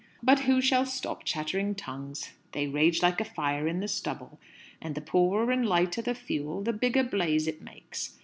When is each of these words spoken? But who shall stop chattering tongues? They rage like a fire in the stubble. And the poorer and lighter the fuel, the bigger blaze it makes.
But 0.23 0.39
who 0.39 0.61
shall 0.61 0.87
stop 0.87 1.25
chattering 1.25 1.75
tongues? 1.75 2.31
They 2.53 2.65
rage 2.65 3.03
like 3.03 3.21
a 3.21 3.23
fire 3.23 3.67
in 3.67 3.81
the 3.81 3.87
stubble. 3.87 4.39
And 4.81 4.95
the 4.95 4.99
poorer 5.01 5.51
and 5.51 5.63
lighter 5.63 6.01
the 6.01 6.15
fuel, 6.15 6.63
the 6.63 6.73
bigger 6.73 7.03
blaze 7.03 7.45
it 7.45 7.61
makes. 7.61 8.17